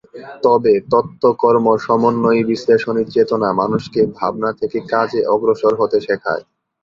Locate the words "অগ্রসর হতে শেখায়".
5.33-6.43